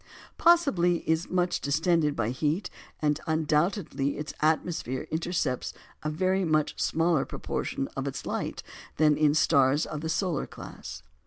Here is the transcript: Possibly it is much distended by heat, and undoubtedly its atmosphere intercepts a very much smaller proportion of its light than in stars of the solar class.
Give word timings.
Possibly 0.39 1.01
it 1.01 1.11
is 1.11 1.29
much 1.29 1.61
distended 1.61 2.15
by 2.15 2.31
heat, 2.31 2.71
and 3.03 3.19
undoubtedly 3.27 4.17
its 4.17 4.33
atmosphere 4.41 5.07
intercepts 5.11 5.75
a 6.01 6.09
very 6.09 6.43
much 6.43 6.81
smaller 6.81 7.23
proportion 7.23 7.87
of 7.95 8.07
its 8.07 8.25
light 8.25 8.63
than 8.97 9.15
in 9.15 9.35
stars 9.35 9.85
of 9.85 10.01
the 10.01 10.09
solar 10.09 10.47
class. 10.47 11.03